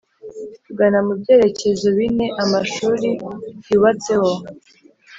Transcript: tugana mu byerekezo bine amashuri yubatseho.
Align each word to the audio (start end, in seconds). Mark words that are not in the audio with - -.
tugana 0.65 0.99
mu 1.05 1.13
byerekezo 1.19 1.87
bine 1.97 2.25
amashuri 2.43 3.09
yubatseho. 3.69 4.31